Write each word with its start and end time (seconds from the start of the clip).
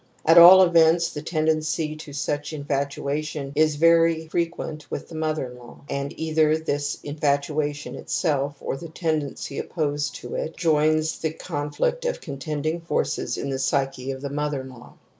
At 0.25 0.39
all 0.39 0.63
events 0.63 1.09
the 1.11 1.21
tendency 1.21 1.95
to 1.97 2.11
such 2.11 2.53
infatuation 2.53 3.51
is 3.55 3.75
very 3.75 4.27
frequent 4.29 4.89
with 4.89 5.07
the 5.09 5.13
mother 5.13 5.51
in 5.51 5.59
law, 5.59 5.81
and 5.87 6.11
either 6.19 6.57
this 6.57 6.97
infatuation 7.03 7.93
itself 7.93 8.55
or 8.61 8.75
the 8.75 8.89
tendency 8.89 9.59
opposed 9.59 10.15
to 10.15 10.33
it 10.33 10.57
joins 10.57 11.19
the 11.19 11.29
conflict 11.33 12.05
of 12.05 12.19
contending 12.19 12.81
forces 12.81 13.37
in 13.37 13.51
the 13.51 13.59
psyche 13.59 14.09
of. 14.09 14.21
the 14.21 14.31
mother 14.31 14.61
in 14.61 14.69
law. 14.69 14.93